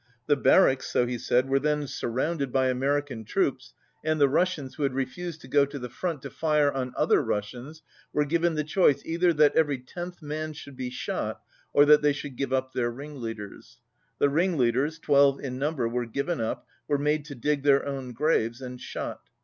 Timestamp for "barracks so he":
0.35-1.19